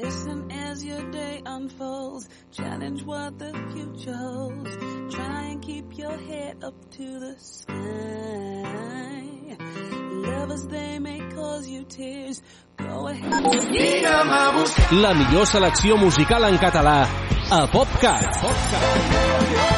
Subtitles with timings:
[0.00, 2.28] Listen as your day unfolds.
[2.52, 4.76] Challenge what the future holds.
[5.14, 8.62] Try and keep your head up to the sky.
[10.28, 12.40] Lovers, they may cause you tears.
[12.76, 13.42] Go ahead.
[14.92, 17.08] La millor selecció musical en català
[17.50, 19.77] a PopCat.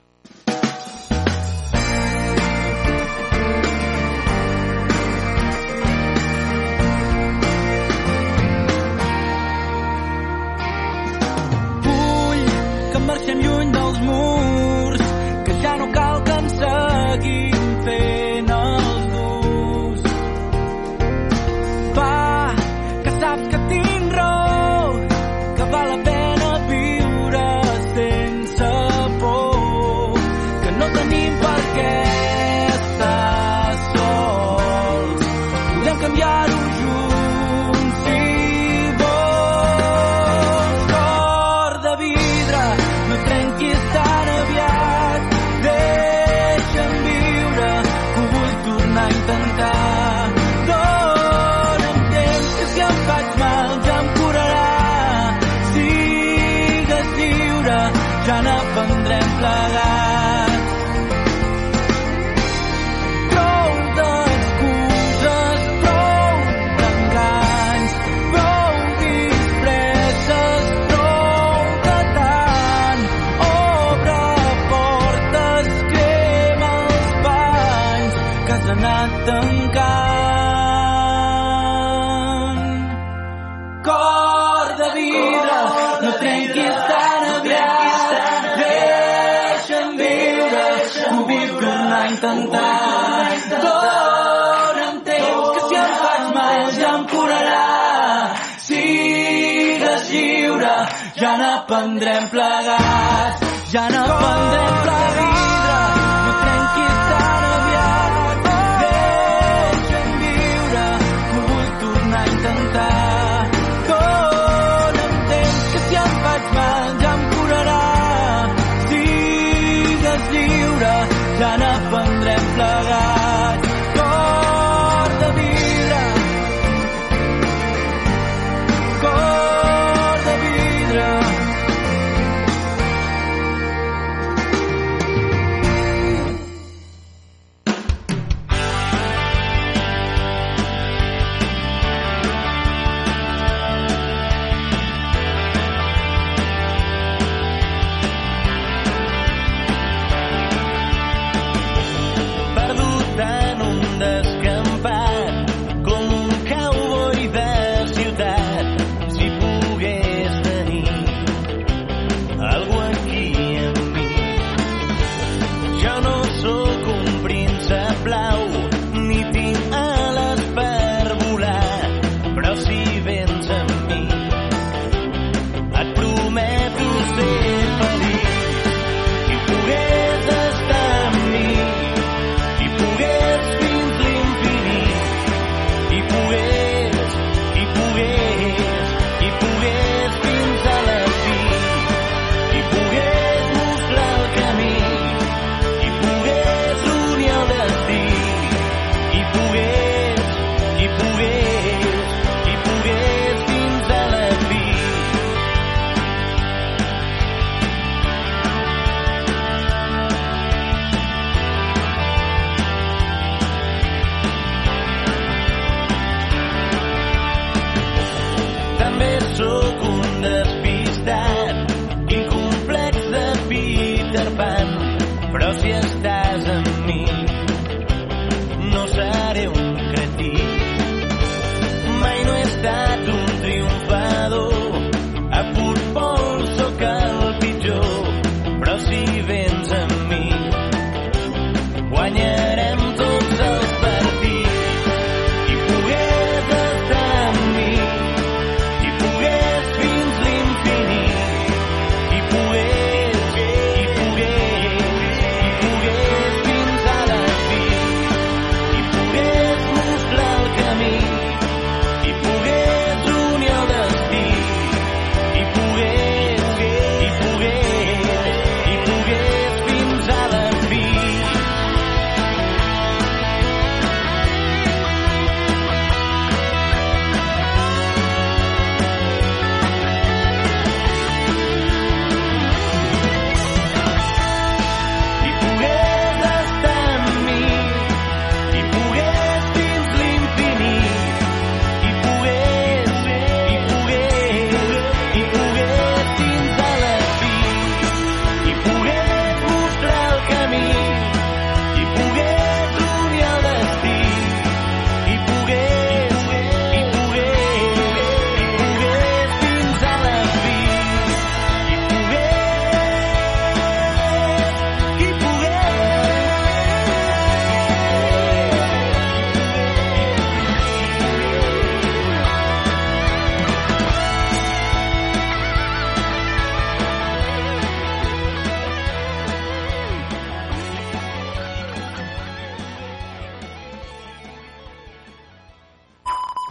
[92.21, 93.33] intentar.
[93.63, 98.35] Dóna'm temps, que si em faig mal ja em curarà.
[98.67, 100.77] Sigues lliure,
[101.17, 103.51] ja n'aprendrem plegats.
[103.73, 104.90] Ja n'aprendrem plegats.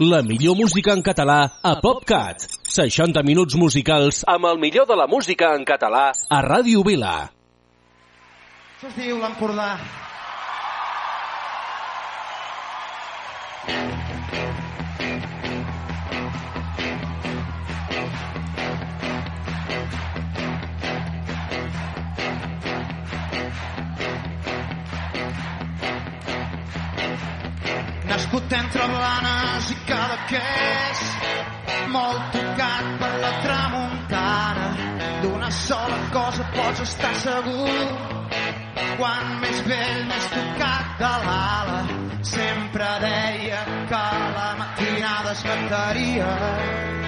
[0.01, 2.47] la millor música en català a PopCat.
[2.65, 7.15] 60 minuts musicals amb el millor de la música en català a Ràdio Vila.
[8.79, 9.75] Això es diu l'Empordà.
[15.01, 15.30] Thank you.
[28.31, 29.75] nascut entre Blanes i
[30.39, 30.99] és
[31.91, 34.67] molt tocat per la tramuntana.
[35.21, 37.67] D'una sola cosa pots estar segur
[38.97, 41.83] quan més vell més tocat de l'ala.
[42.23, 44.01] Sempre deia que
[44.39, 47.00] la matinada es mataria.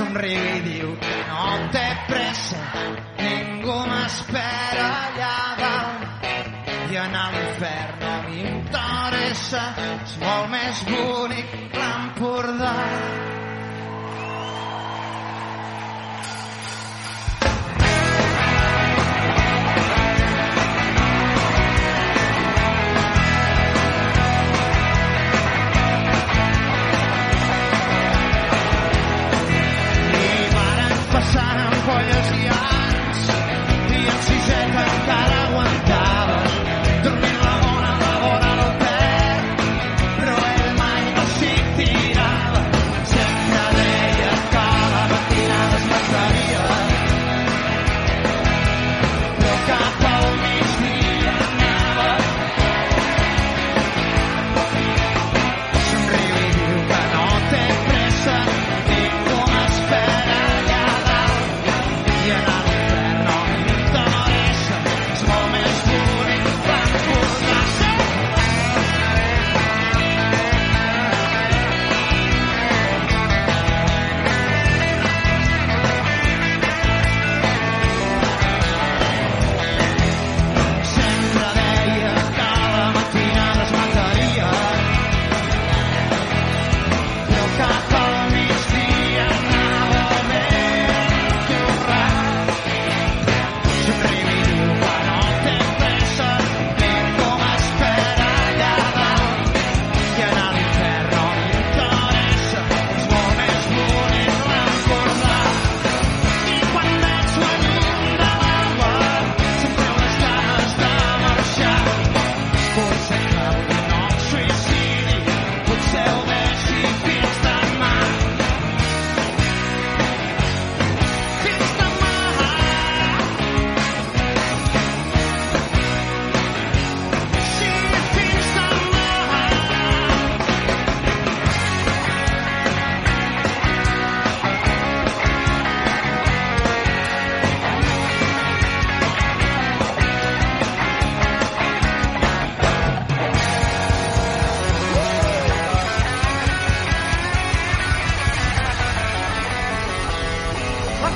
[0.00, 2.60] Somriu i diu que no té pressa,
[3.18, 6.24] ningú m'espera allà dalt.
[6.88, 12.78] I anar a l'infern no m'interessa, és molt més bonic l'Empordà.
[31.20, 32.49] Passant ampolles i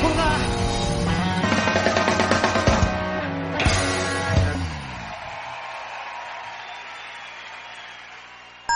[0.05, 0.31] L'Empordà.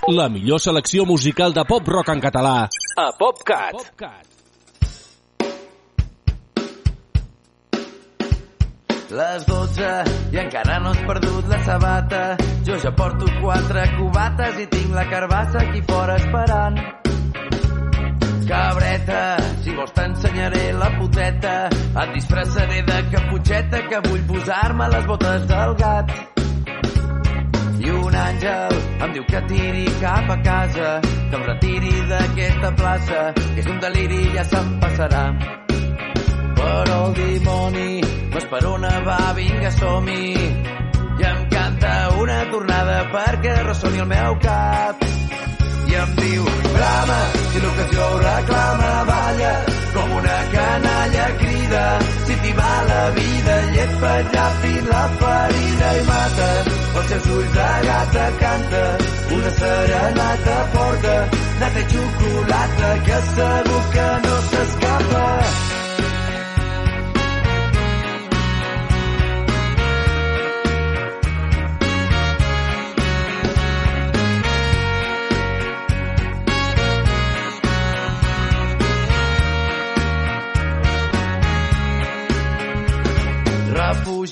[0.09, 2.69] La millor selecció musical de pop-rock en català
[2.99, 3.75] a PopCat.
[9.09, 9.93] Les 12
[10.33, 12.23] i encara no has perdut la sabata.
[12.67, 16.98] Jo ja porto quatre cubates i tinc la carbassa aquí fora esperant.
[18.49, 21.69] Cabreta, si vols t'ensenyaré la puteta.
[21.69, 26.15] Et disfressaré de caputxeta que vull posar-me les botes del gat.
[27.79, 33.21] I un àngel em diu que tiri cap a casa, que em retiri d'aquesta plaça,
[33.37, 35.27] que és un deliri i ja se'm passarà.
[36.59, 38.01] Però el dimoni
[38.33, 40.25] m'esperona, va, vinga, som-hi.
[41.19, 41.93] I em canta
[42.25, 45.09] una tornada perquè ressoni el meu cap.
[45.89, 47.19] I em diu, brama,
[47.51, 49.53] si l'ocasió ho reclama, balla,
[49.95, 51.85] com una canalla crida.
[52.27, 54.19] Si t'hi va la vida, llet per
[54.65, 56.51] fins la ferida i mata.
[56.99, 58.85] Els seus ulls de gata canta,
[59.39, 61.17] una serenata porta,
[61.63, 65.68] nata i xocolata, que segur que no s'escapa.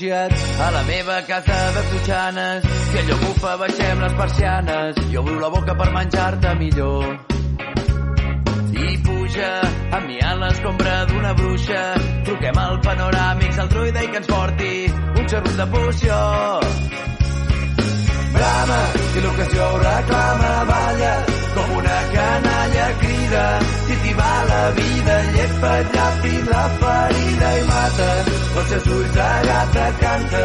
[0.06, 2.64] Refugiat a la meva casa de Totxanes.
[2.90, 4.96] Si allò bufa, baixem les persianes.
[5.12, 7.18] Jo obro la boca per menjar-te millor.
[8.86, 9.50] I puja
[9.90, 11.82] amb mi a l'escombra d'una bruixa.
[12.24, 14.72] Truquem al panoràmics, al druida i que ens porti
[15.18, 16.20] un xarrut de poció.
[18.36, 18.80] Brama,
[19.12, 20.45] si l'ocasió ho reclama,
[24.78, 28.10] vida, llepa ràpid la ferida i mata.
[28.56, 30.44] Els seus ulls de gata canta,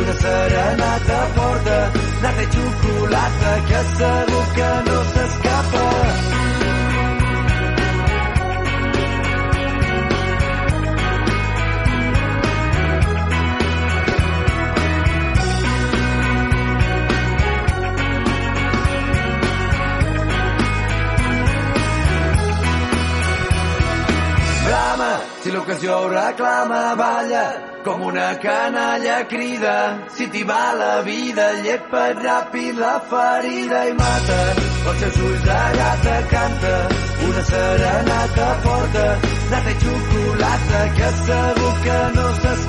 [0.00, 1.78] una serenata porta,
[2.22, 6.47] nata i xocolata, que segur que no s'escapa.
[25.48, 27.44] Si l'ocasió ho reclama, balla
[27.84, 29.76] com una canalla crida.
[30.14, 34.38] Si t'hi va la vida, llepa't ràpid la ferida i mata.
[34.90, 36.74] Els seus ulls de gata canta
[37.28, 39.06] una serenata forta,
[39.52, 42.67] nata i xocolata que segur que no s'escapa.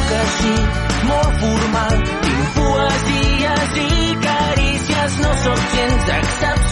[0.00, 0.54] Sóc així,
[1.08, 6.69] molt formal, tinc poesies i carícies, no sóc gens excepcional,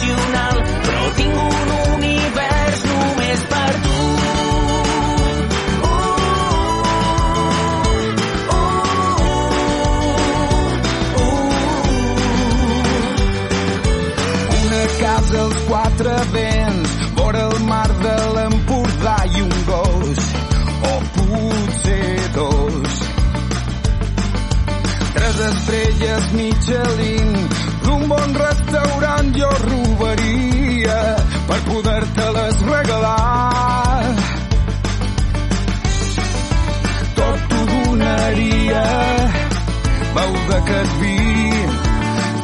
[40.69, 41.17] veu d'aquest vi,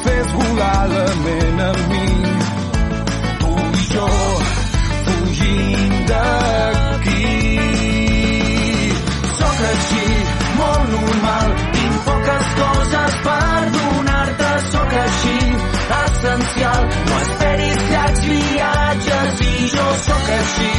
[0.04, 2.06] fes volar la ment amb mi.
[3.40, 4.08] Tu i jo
[5.06, 7.26] fugint d'aquí.
[9.38, 10.06] Sóc així,
[10.60, 15.38] molt normal, tinc poques coses per donar-te, sóc així,
[16.00, 20.72] essencial, no esperis llargs viatges i jo sóc així,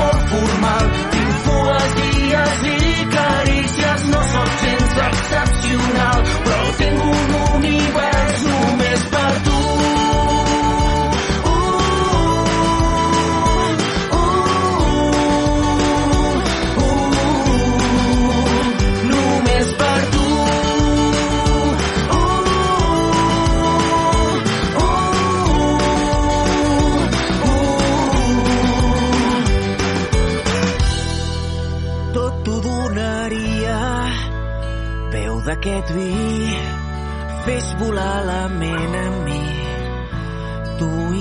[0.00, 5.45] molt formal, tinc poesies i carícies, no sóc gens excepcional,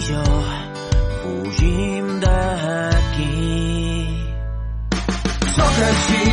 [0.07, 0.23] jo
[1.21, 3.29] fugim d'aquí.
[5.55, 6.25] Sóc així,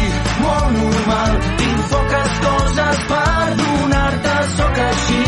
[0.43, 1.33] molt normal.
[1.61, 4.37] Tinc poques coses per donar-te.
[4.57, 5.23] Sóc així,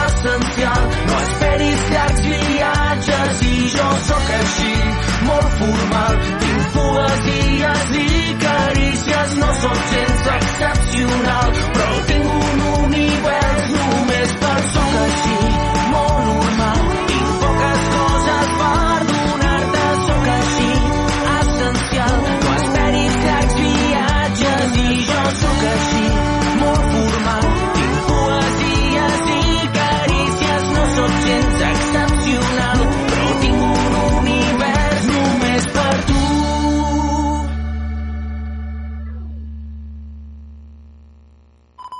[0.00, 0.84] essencial.
[1.08, 4.74] No esperis llargs viatges i jo sóc així
[5.30, 6.22] molt formal.
[6.44, 11.77] Tinc poesies i carícies no sóc gens excepcional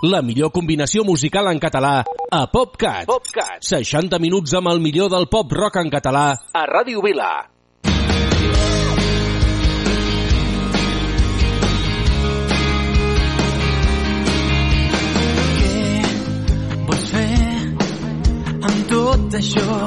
[0.03, 3.09] La millor combinació musical en català a PopCat.
[3.09, 3.65] PopCat.
[3.67, 7.51] 60 minuts amb el millor del pop rock en català a Ràdio Vila.
[16.63, 17.35] Què vols fer
[18.71, 19.81] amb tot això?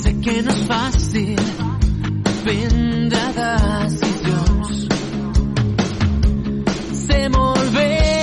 [0.00, 1.46] Sé que no és fàcil
[2.42, 4.84] prendre decisions.
[7.06, 8.15] Sé molt bé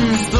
[0.00, 0.39] ends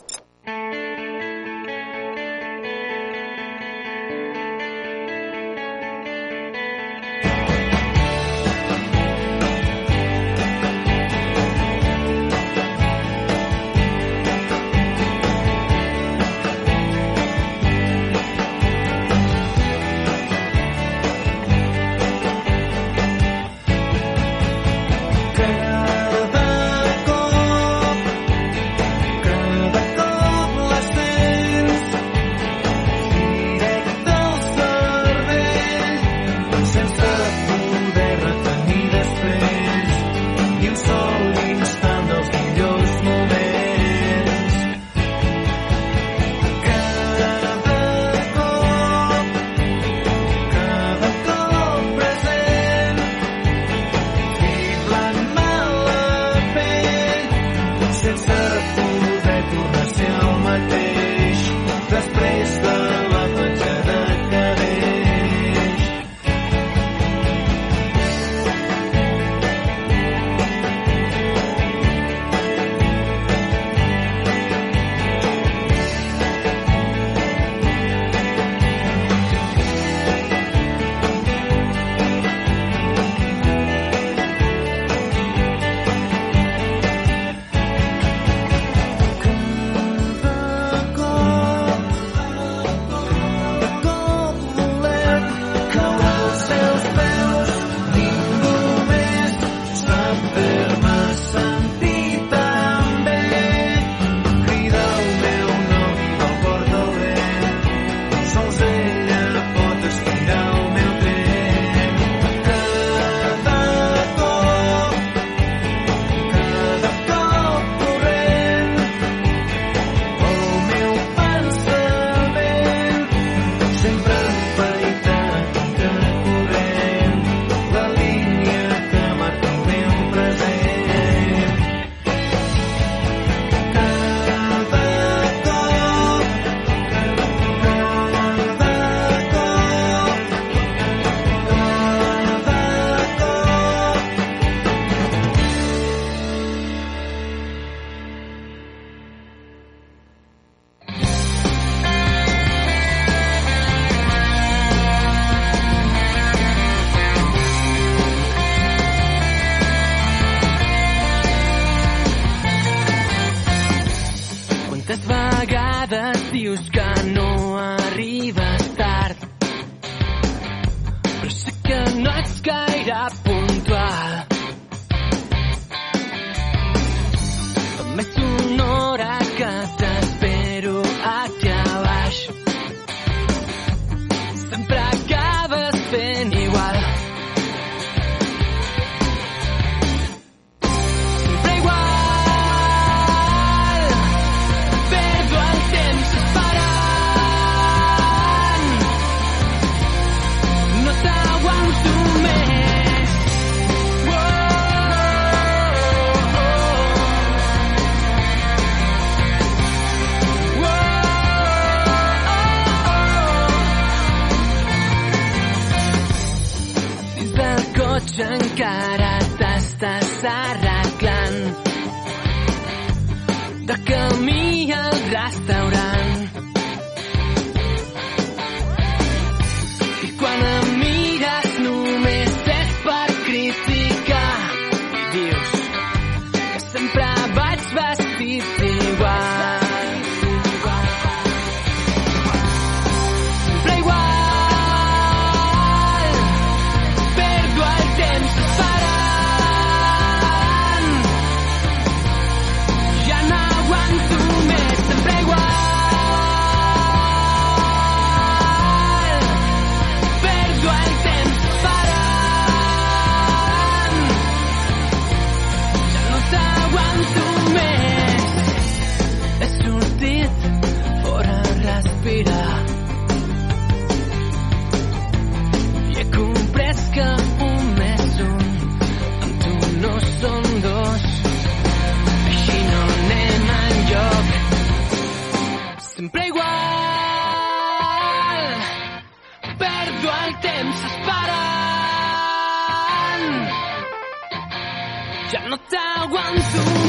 [295.31, 296.80] Ya no te aguanto.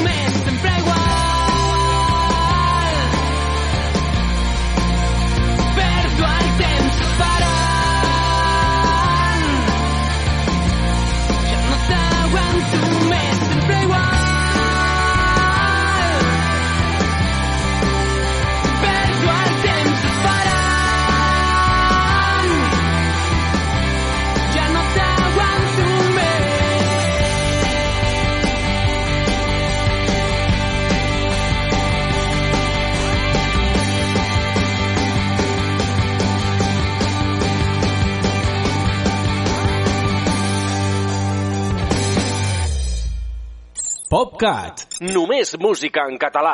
[44.42, 44.81] Cat.
[44.98, 46.52] Només música en català.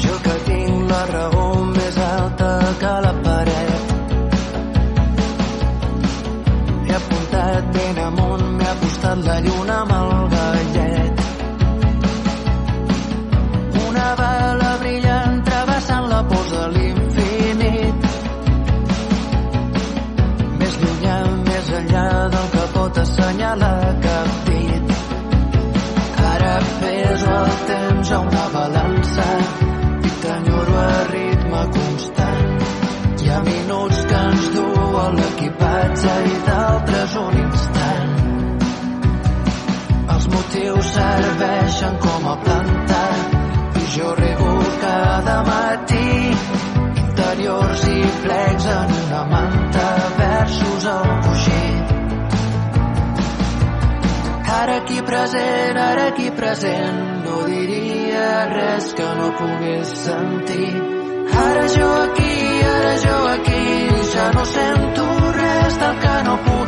[0.00, 3.94] Jo que tinc la raó més alta que la paret
[6.88, 9.63] He apuntat ben amunt, m'he apostat la lluna
[37.22, 38.12] un instant.
[40.16, 43.02] Els motius serveixen com a planta
[43.82, 44.52] i jo rego
[44.84, 46.12] cada matí
[47.04, 49.90] interiors i plecs en una manta
[50.22, 51.64] versos al coixí
[54.64, 60.72] ara aquí present, ara aquí present, no diria res que no pogués sentir.
[61.44, 62.36] Ara jo aquí,
[62.76, 63.64] ara jo aquí,
[64.14, 65.04] ja no sento
[65.40, 66.63] res del que no puc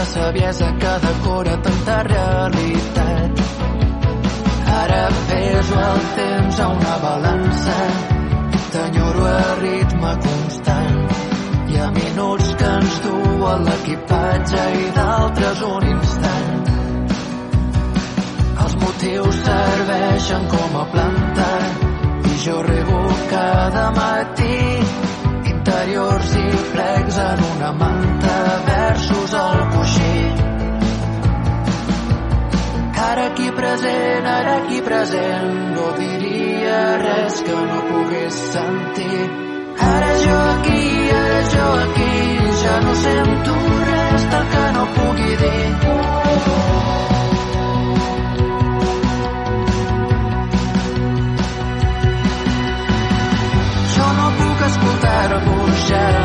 [0.00, 3.40] una saviesa que decora tanta realitat.
[4.66, 7.76] Ara peso el temps a una balança,
[8.72, 10.96] t'enyoro a ritme constant.
[11.68, 16.72] Hi ha minuts que ens duen l'equipatge i d'altres un instant.
[18.64, 21.50] Els motius serveixen com a planta
[22.24, 23.04] i jo rebo
[23.36, 24.79] cada matí
[25.70, 30.14] interiors i plecs en una manta versos al coixí.
[33.10, 39.22] Ara aquí present, ara aquí present, no diria res que no pogués sentir.
[39.90, 40.82] Ara jo aquí,
[41.20, 42.12] ara jo aquí,
[42.64, 43.56] ja no sento
[43.92, 47.09] res del que no pugui dir.
[55.40, 56.20] Escoltar-vos, ja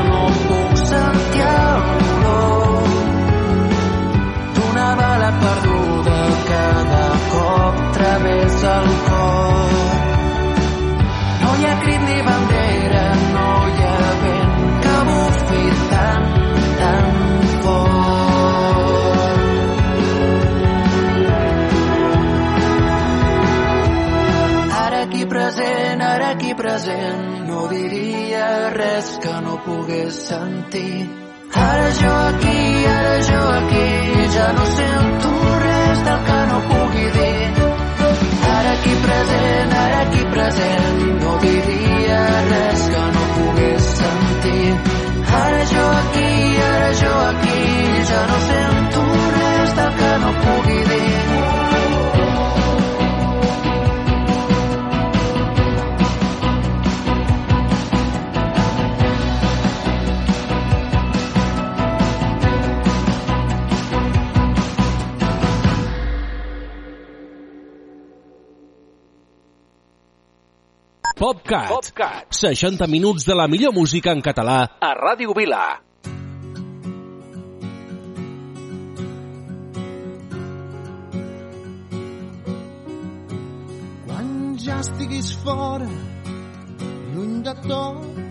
[5.41, 9.14] perduda cada cop travessa el cor.
[30.15, 31.10] Pogués sentir.
[31.54, 32.55] Ara jo aquí,
[71.45, 71.69] PopCat.
[71.69, 72.34] PopCat.
[72.34, 75.77] 60 minuts de la millor música en català a Ràdio Vila.
[84.08, 85.89] Quan ja estiguis fora,
[87.13, 88.21] lluny de tot,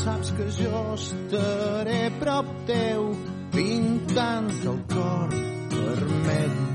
[0.00, 3.10] saps que jo estaré prop teu,
[3.52, 5.36] pintant el cor
[5.76, 6.73] vermell.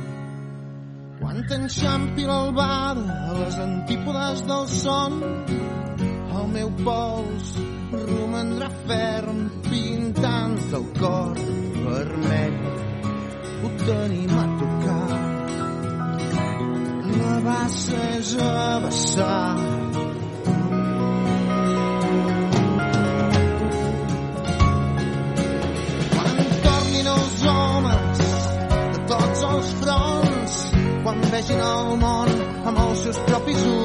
[1.29, 5.17] Quan t'enxampi l'albada a les antípodes del son,
[6.39, 7.51] el meu pols
[8.09, 11.37] romandrà ferm pintant el cor
[11.85, 12.57] vermell.
[13.61, 15.21] Ho tenim a tocar
[17.21, 18.51] la bassa és a
[31.39, 32.31] vegin el món
[32.67, 33.78] amb els seus propis ulls,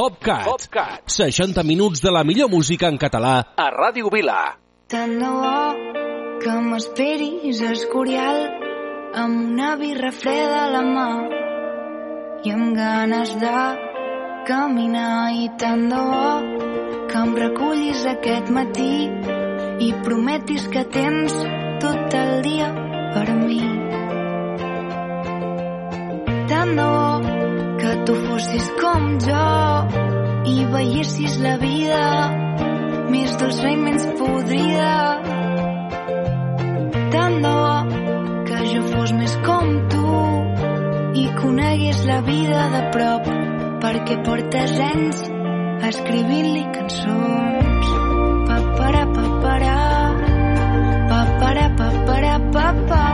[0.00, 0.46] PopCat.
[0.48, 1.02] PopCat.
[1.12, 4.56] 60 minuts de la millor música en català a Ràdio Vila.
[4.88, 8.38] Tant de bo que m'esperis a Escorial
[9.22, 11.04] amb una birra freda a la mà
[12.48, 13.66] i amb ganes de
[14.48, 16.30] caminar i tant de bo
[17.10, 18.94] que em recullis aquest matí
[19.84, 21.36] i prometis que tens
[21.84, 22.70] tot el dia
[23.18, 23.60] per mi.
[26.48, 27.39] Tant de bo
[27.90, 29.46] que tu fossis com jo
[30.46, 32.02] i veiessis la vida
[33.10, 34.92] més dolça i menys podrida.
[37.16, 37.72] Tant de bo
[38.46, 40.14] que jo fos més com tu
[41.24, 43.28] i conegués la vida de prop
[43.82, 45.26] perquè portes anys
[45.90, 47.94] escrivint-li cançons.
[48.50, 49.78] Pa-para-pa-para,
[51.10, 53.09] pa-para-pa-para-pa-pa.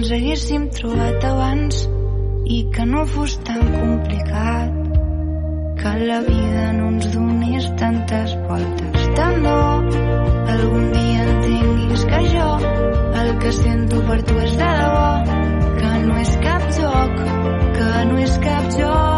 [0.00, 1.80] ens haguéssim trobat abans
[2.48, 4.78] i que no fos tan complicat
[5.82, 9.04] que la vida no ens donés tantes voltes.
[9.18, 9.58] Tant bo
[10.54, 12.48] algun dia entenguis que jo
[13.26, 15.12] el que sento per tu és de debò
[15.84, 17.22] que no és cap joc
[17.76, 19.09] que no és cap joc.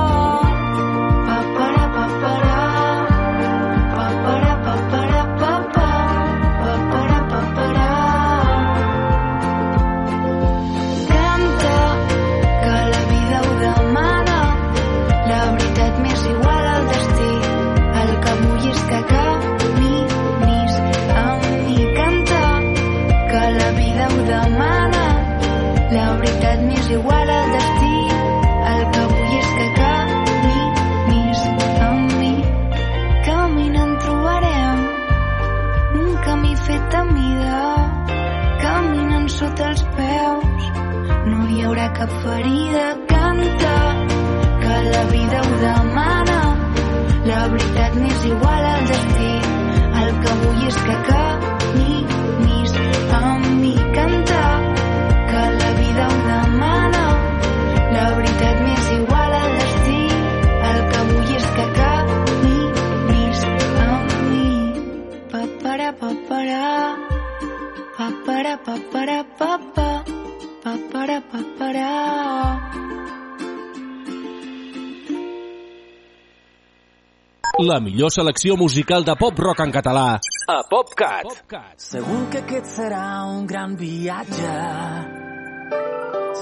[77.67, 80.07] la millor selecció musical de pop-rock en català
[80.53, 81.23] a PopCat.
[81.23, 81.79] PopCat.
[81.81, 84.55] Segur que aquest serà un gran viatge.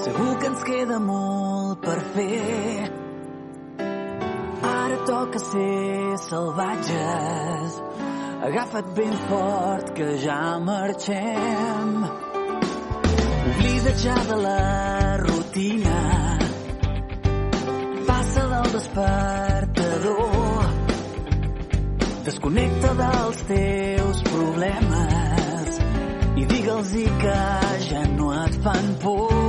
[0.01, 2.89] Segur que ens queda molt per fer.
[4.71, 7.79] Ara toca ser salvatges.
[8.49, 11.93] Agafa't ben fort que ja marxem.
[13.51, 15.99] Oblida ja de la rutina.
[18.07, 19.70] Passa del despert
[22.41, 25.77] Desconnecta dels teus problemes
[26.41, 27.37] i digue'ls-hi que
[27.85, 29.40] ja no et fan por.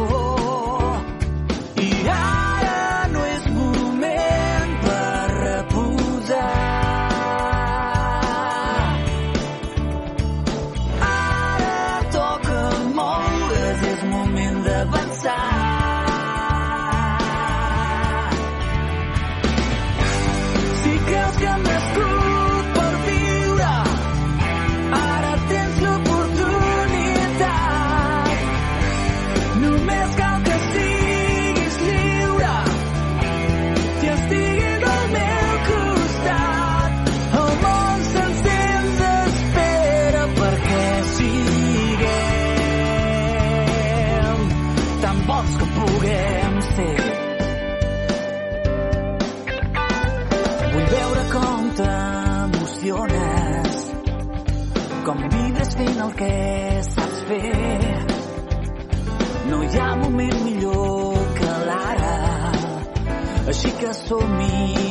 [63.63, 64.82] música som-hi.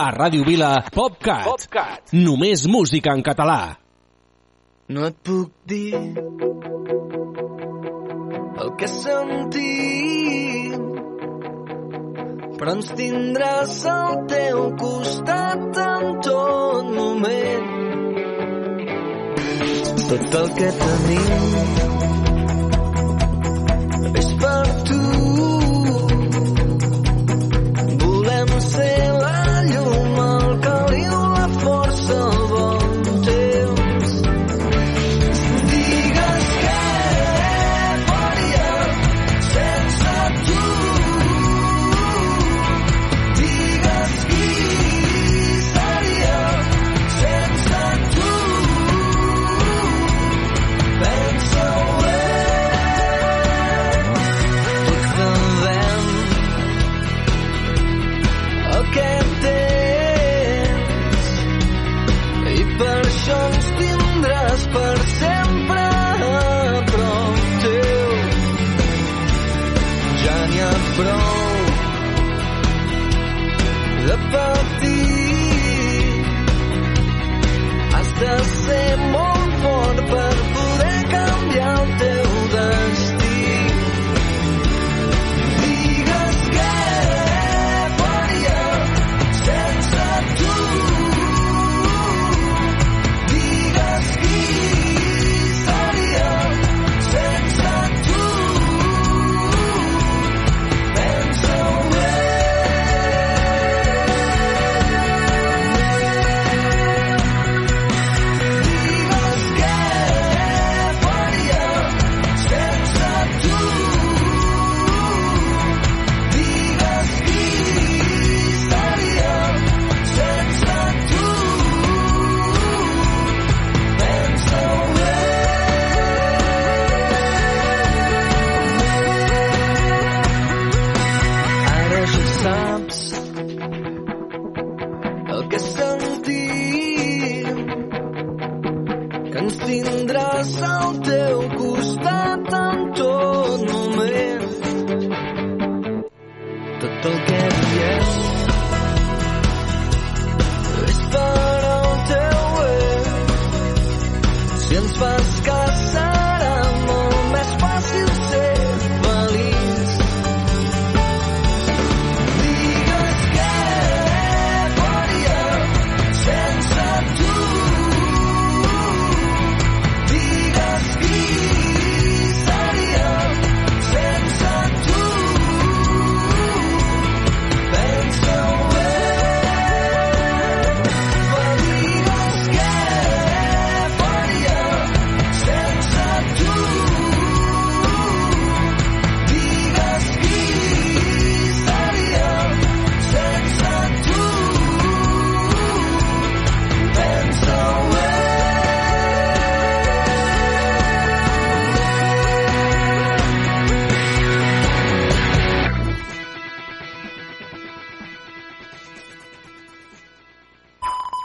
[0.00, 1.44] a Ràdio Vila PopCat.
[1.44, 2.14] PopCat.
[2.16, 3.76] Només música en català.
[4.90, 5.94] No et puc dir
[8.60, 10.40] el que sentim
[12.60, 17.70] però ens tindràs al teu costat en tot moment.
[20.10, 22.29] Tot el que tenim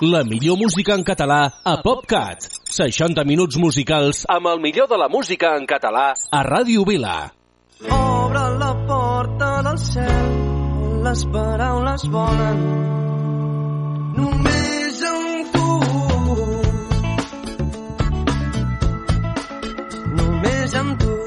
[0.06, 2.44] La millor música en català a PopCat.
[2.70, 7.16] 60 minuts musicals amb el millor de la música en català a Ràdio Vila.
[7.90, 10.36] Obre la porta del cel
[11.08, 12.62] les paraules volen
[14.20, 15.74] només amb tu.
[20.22, 21.18] Només amb tu.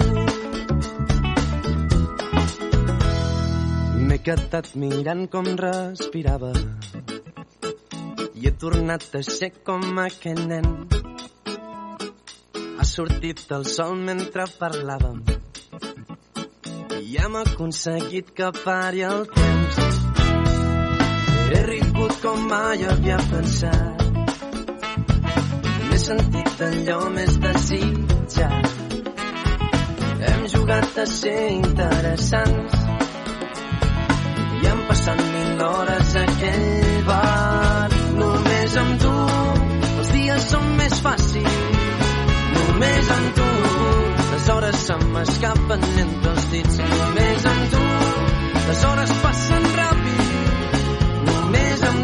[4.07, 6.55] M'he quedat mirant com respirava
[8.59, 10.67] tornat a ser com aquell nen.
[12.79, 15.21] Ha sortit el sol mentre parlàvem
[16.99, 19.79] i hem aconseguit que pari el temps.
[21.53, 24.05] He rigut com mai havia pensat.
[25.87, 28.69] M'he sentit allò més desitjat.
[30.29, 32.85] Hem jugat a ser interessants
[34.59, 36.88] i han passat mil hores aquell
[38.79, 39.13] amb tu
[39.99, 41.57] els dies són més fàcils.
[42.57, 43.49] Només amb tu
[44.33, 46.79] les hores se m'escapen entre els dits.
[46.93, 47.85] Només amb tu
[48.69, 50.79] les hores passen ràpid.
[51.31, 51.98] Només amb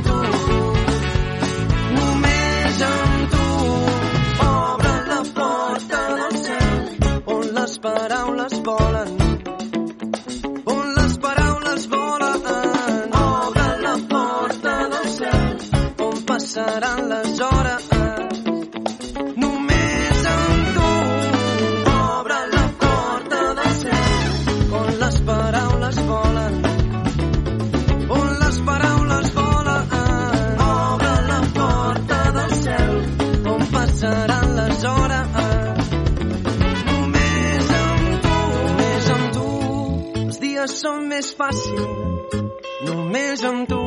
[41.25, 43.81] més fàcils només amb tu.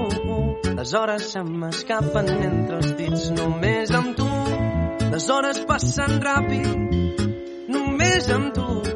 [0.77, 3.27] Les hores se m'escapen entre els dits.
[3.37, 4.29] Només amb tu.
[5.11, 6.67] Les hores passen ràpid.
[7.75, 8.86] Només amb tu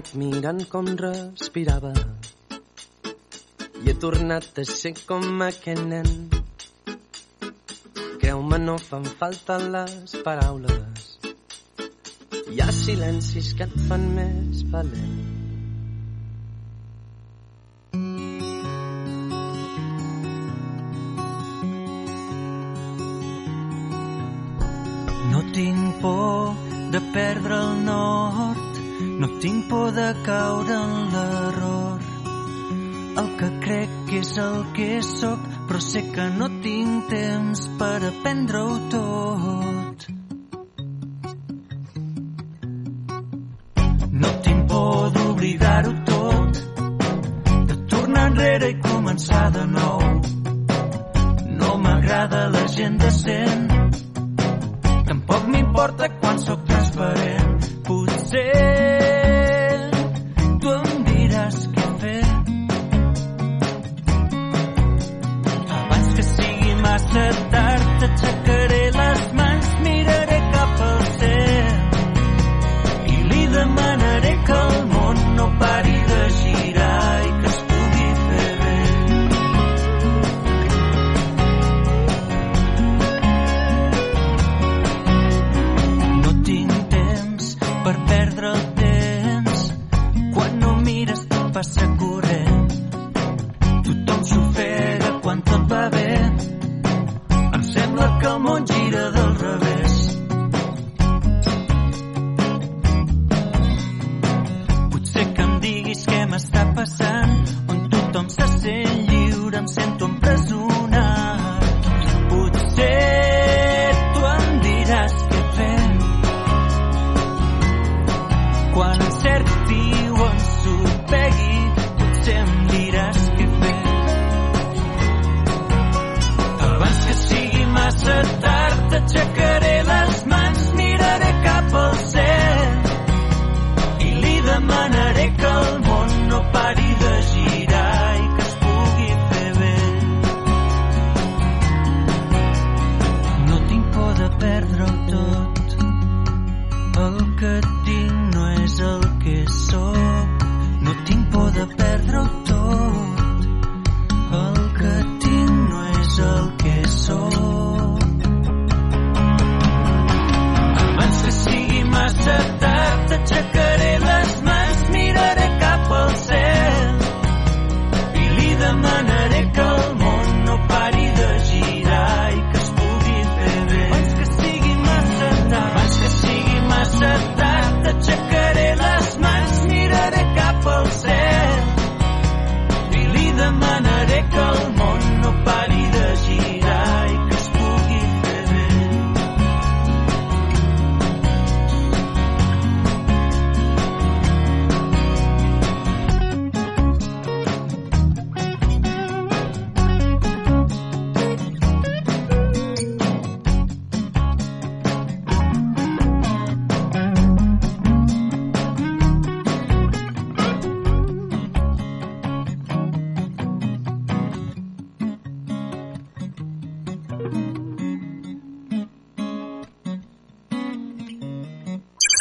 [0.00, 1.90] Quedat mirant com respirava
[3.82, 6.08] i he tornat a ser com aquell nen.
[8.22, 11.06] Creu-me, no fan falta les paraules.
[12.48, 15.19] Hi ha silencis que et fan més valent.
[29.70, 32.00] Por de caure en l'error.
[33.22, 37.98] El que crec que és el que sóc, però sé que no tinc temps per
[38.10, 39.79] aprendre-ho tot.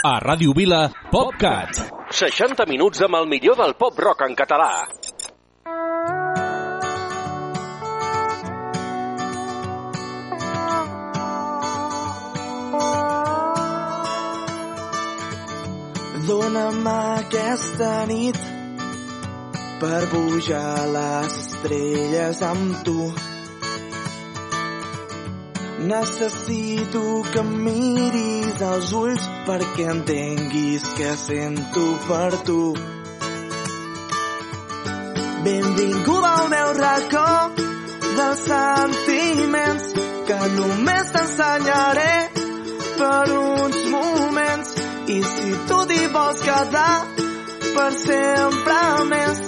[0.09, 1.77] A Ràdio Vila, PopCat.
[2.17, 4.87] 60 minuts amb el millor del pop rock en català.
[16.25, 18.45] Dóna'm aquesta nit
[19.83, 23.11] per pujar les estrelles amb tu.
[25.79, 32.63] Necessito que em miris als ulls perquè entenguis què sento per tu.
[35.45, 37.29] Benvinguda al meu racó
[38.17, 39.87] dels sentiments
[40.27, 42.13] que només t'ensenyaré
[42.99, 44.75] per uns moments
[45.15, 46.93] i si tu t'hi vols quedar
[47.77, 48.79] per sempre
[49.15, 49.43] més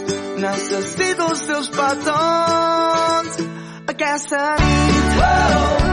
[0.47, 3.41] necessito els teus petons
[3.95, 5.90] aquesta nit oh,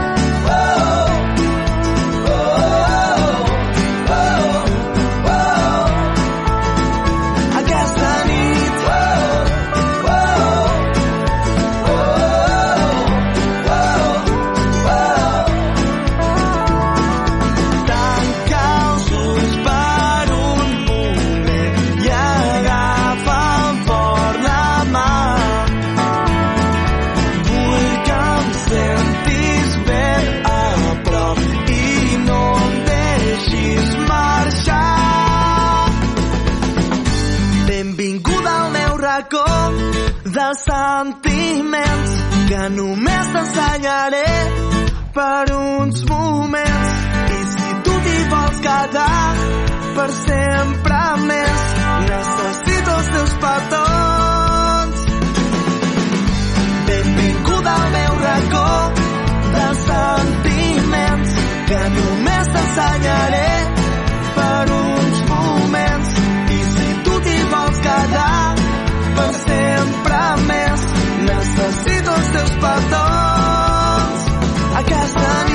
[41.49, 42.11] sentiments
[42.49, 44.25] que només t'ensenyaré
[45.13, 46.89] per uns moments.
[47.37, 49.35] I si tu t'hi vols quedar
[49.95, 51.63] per sempre més
[52.11, 55.05] necessito els teus petons.
[56.89, 58.69] Benvinguda al meu racó
[59.57, 61.37] dels sentiments
[61.71, 63.51] que només t'ensenyaré
[64.37, 66.17] per uns moments.
[66.57, 68.39] I si tu t'hi vols quedar
[69.19, 70.68] per sempre més
[72.39, 74.27] teus petons
[74.79, 75.48] aquesta nit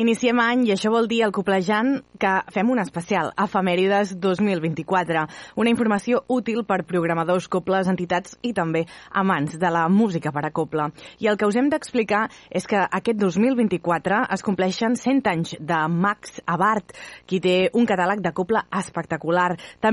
[0.00, 5.26] Iniciem any i això vol dir el coplejant que fem un especial, Efemèrides 2024,
[5.60, 10.50] una informació útil per programadors, coples, entitats i també amants de la música per a
[10.56, 10.86] coble.
[11.20, 15.82] I el que us hem d'explicar és que aquest 2024 es compleixen 100 anys de
[15.92, 16.96] Max Abart,
[17.28, 19.50] qui té un catàleg de coble espectacular.
[19.84, 19.88] També